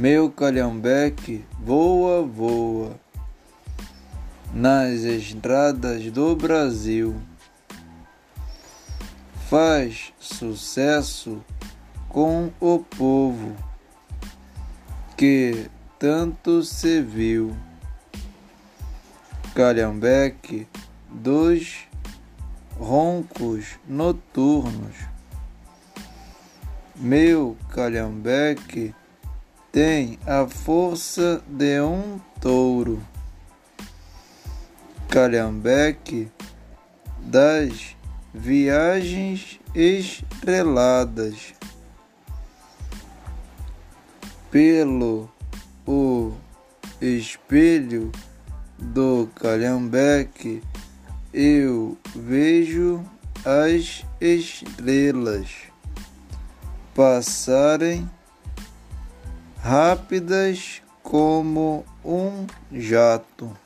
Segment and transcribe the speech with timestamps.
[0.00, 2.98] Meu calhambeque voa, voa
[4.50, 7.20] nas estradas do Brasil.
[9.50, 11.44] Faz sucesso
[12.08, 13.54] com o povo
[15.18, 15.68] que
[15.98, 17.54] tanto se viu.
[19.54, 20.66] Calhambeque
[21.10, 21.86] dos
[22.78, 24.96] roncos noturnos.
[26.96, 28.94] Meu calhambeque
[29.72, 33.02] tem a força de um touro.
[35.08, 36.28] Calhambeque
[37.18, 37.96] das
[38.32, 41.54] viagens estreladas
[44.50, 45.28] pelo
[45.86, 46.32] o
[47.00, 48.10] espelho
[48.78, 50.62] do calhambeque
[51.32, 53.04] eu vejo
[53.44, 55.48] as estrelas
[56.94, 58.08] passarem
[59.62, 63.56] rápidas como um jato.